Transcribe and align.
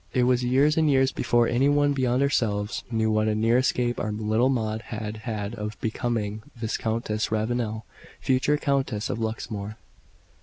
It 0.13 0.23
was 0.23 0.43
years 0.43 0.77
and 0.77 0.89
years 0.89 1.11
before 1.11 1.47
any 1.47 1.69
one 1.69 1.93
beyond 1.93 2.23
ourselves 2.23 2.83
knew 2.89 3.11
what 3.11 3.27
a 3.27 3.35
near 3.35 3.59
escape 3.59 3.99
our 3.99 4.11
little 4.11 4.49
Maud 4.49 4.81
had 4.85 5.17
had 5.17 5.53
of 5.53 5.79
becoming 5.79 6.41
Viscountess 6.55 7.31
Ravenel 7.31 7.85
future 8.19 8.57
Countess 8.57 9.11
of 9.11 9.19
Luxmore. 9.19 9.75